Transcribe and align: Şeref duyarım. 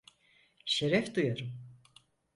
Şeref 0.65 1.15
duyarım. 1.15 1.59